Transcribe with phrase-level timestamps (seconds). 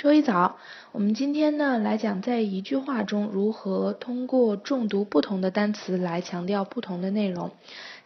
[0.00, 0.56] 周一早，
[0.92, 7.50] 我们今天呢来讲在一句话中如何通过重读不同的单词来强调不同的内容。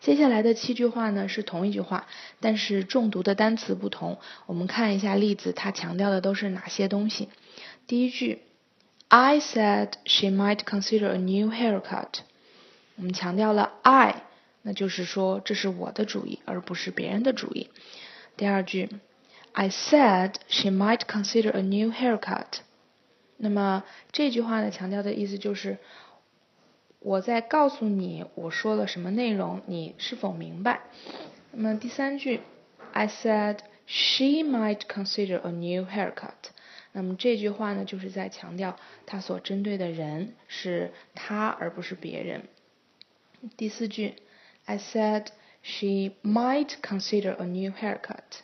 [0.01, 2.09] 接下来的七句话呢是同一句话，
[2.41, 4.19] 但是重读的单词不同。
[4.47, 7.29] 我们看一下例子，它强调的都是哪些东西？
[7.87, 8.43] 第一句
[9.07, 12.09] ，I said she might consider a new haircut。
[12.97, 14.25] 我们强调了 I，
[14.63, 17.71] 那就是说这是我的主意，而不是别人的主意。
[18.37, 18.89] 第二句。
[19.57, 22.59] I said she might consider a new haircut。
[23.37, 25.79] 那么这句话呢，强调的意思就是
[26.99, 30.81] 我在告诉你我说了什么内容，你是否明白？
[31.53, 32.41] 那么第三句
[32.93, 36.51] ，I said she might consider a new haircut。
[36.91, 42.49] 那么这句话呢，就是在强调他所针对的人是他，而不是别人。
[43.57, 44.15] 第四句
[44.65, 45.27] ，I said
[45.63, 48.43] she might consider a new haircut。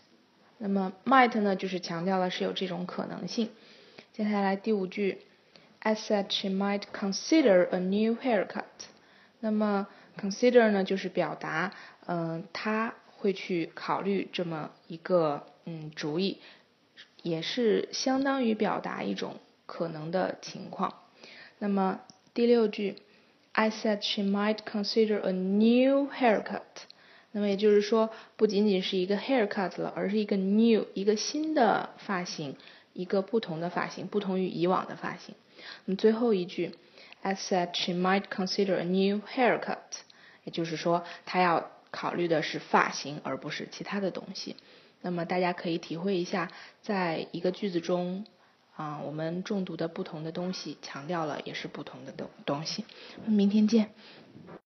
[0.63, 3.49] 那么 might 呢，就是强调了是有这种可能性。
[4.13, 5.23] 接下来第五句
[5.79, 8.65] ，I said she might consider a new haircut。
[9.41, 9.89] 那么
[10.21, 11.73] consider 呢，就是表达，
[12.07, 16.41] 嗯，他会去考虑这么一个嗯主意，
[17.23, 20.93] 也是相当于表达一种可能的情况。
[21.59, 22.03] 那么
[22.35, 22.97] 第六句
[23.53, 26.61] ，I said she might consider a new haircut。
[27.33, 32.57] 那么也就是说，不仅仅是一个 haircut 了，而是一个 new 一个新的发型，
[32.93, 35.35] 一个不同的发型，不同于以往的发型。
[35.85, 36.73] 那么最后一句
[37.23, 39.79] ，I said she might consider a new haircut，
[40.45, 44.57] 也就是说，她要考虑的是发型，而不是其他的东西。
[45.03, 46.51] 那么大家可以体会一下，
[46.83, 48.27] 在一个句子中，
[48.75, 52.85] 啊，我们重读的不同的东西，强调了也是不同的东东西。
[53.25, 53.91] 明天见。